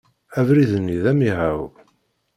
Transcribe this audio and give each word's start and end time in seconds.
Abrid-nni 0.39 0.97
d 1.03 1.05
amihaw. 1.11 1.61